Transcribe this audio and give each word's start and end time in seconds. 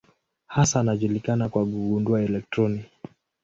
Hasa 0.47 0.79
anajulikana 0.79 1.49
kwa 1.49 1.65
kugundua 1.65 2.21
elektroni. 2.21 2.85